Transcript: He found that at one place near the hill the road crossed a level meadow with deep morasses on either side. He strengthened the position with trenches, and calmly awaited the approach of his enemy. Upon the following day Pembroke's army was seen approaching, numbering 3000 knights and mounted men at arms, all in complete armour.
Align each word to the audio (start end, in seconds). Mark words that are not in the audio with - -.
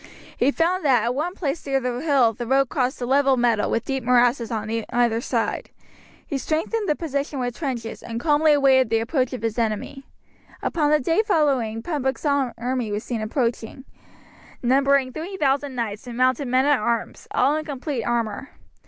He 0.35 0.49
found 0.49 0.83
that 0.83 1.03
at 1.03 1.13
one 1.13 1.35
place 1.35 1.63
near 1.63 1.79
the 1.79 1.99
hill 2.01 2.33
the 2.33 2.47
road 2.47 2.69
crossed 2.69 2.99
a 3.03 3.05
level 3.05 3.37
meadow 3.37 3.69
with 3.69 3.85
deep 3.85 4.03
morasses 4.03 4.49
on 4.49 4.67
either 4.91 5.21
side. 5.21 5.69
He 6.25 6.39
strengthened 6.39 6.89
the 6.89 6.95
position 6.95 7.37
with 7.37 7.55
trenches, 7.55 8.01
and 8.01 8.19
calmly 8.19 8.53
awaited 8.53 8.89
the 8.89 8.97
approach 8.97 9.31
of 9.31 9.43
his 9.43 9.59
enemy. 9.59 10.07
Upon 10.63 10.89
the 10.89 11.23
following 11.27 11.81
day 11.81 11.81
Pembroke's 11.91 12.25
army 12.25 12.91
was 12.91 13.03
seen 13.03 13.21
approaching, 13.21 13.85
numbering 14.63 15.13
3000 15.13 15.75
knights 15.75 16.07
and 16.07 16.17
mounted 16.17 16.47
men 16.47 16.65
at 16.65 16.79
arms, 16.79 17.27
all 17.29 17.55
in 17.55 17.63
complete 17.63 18.03
armour. 18.03 18.49